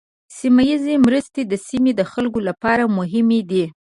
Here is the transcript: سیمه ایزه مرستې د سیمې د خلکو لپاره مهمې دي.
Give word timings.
سیمه 0.37 0.63
ایزه 0.71 0.93
مرستې 1.05 1.41
د 1.45 1.53
سیمې 1.67 1.91
د 1.99 2.01
خلکو 2.11 2.39
لپاره 2.47 2.83
مهمې 2.97 3.41
دي. 3.49 3.63